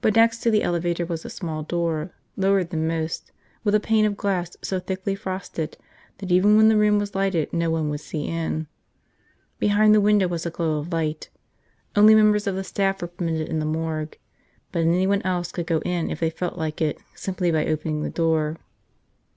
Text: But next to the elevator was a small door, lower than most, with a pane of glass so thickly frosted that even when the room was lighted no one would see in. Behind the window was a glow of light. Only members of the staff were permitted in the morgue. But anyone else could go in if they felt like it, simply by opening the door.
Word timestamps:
But 0.00 0.16
next 0.16 0.38
to 0.40 0.50
the 0.50 0.64
elevator 0.64 1.06
was 1.06 1.24
a 1.24 1.30
small 1.30 1.62
door, 1.62 2.10
lower 2.36 2.64
than 2.64 2.88
most, 2.88 3.30
with 3.62 3.72
a 3.72 3.78
pane 3.78 4.04
of 4.04 4.16
glass 4.16 4.56
so 4.62 4.80
thickly 4.80 5.14
frosted 5.14 5.76
that 6.16 6.32
even 6.32 6.56
when 6.56 6.66
the 6.66 6.76
room 6.76 6.98
was 6.98 7.14
lighted 7.14 7.52
no 7.52 7.70
one 7.70 7.88
would 7.88 8.00
see 8.00 8.26
in. 8.26 8.66
Behind 9.60 9.94
the 9.94 10.00
window 10.00 10.26
was 10.26 10.44
a 10.44 10.50
glow 10.50 10.78
of 10.80 10.92
light. 10.92 11.28
Only 11.94 12.16
members 12.16 12.48
of 12.48 12.56
the 12.56 12.64
staff 12.64 13.00
were 13.00 13.06
permitted 13.06 13.48
in 13.48 13.60
the 13.60 13.64
morgue. 13.64 14.18
But 14.72 14.80
anyone 14.80 15.22
else 15.22 15.52
could 15.52 15.68
go 15.68 15.78
in 15.84 16.10
if 16.10 16.18
they 16.18 16.30
felt 16.30 16.58
like 16.58 16.80
it, 16.82 16.98
simply 17.14 17.52
by 17.52 17.64
opening 17.64 18.02
the 18.02 18.10
door. 18.10 18.56